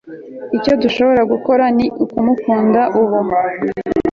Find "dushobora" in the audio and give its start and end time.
0.83-1.21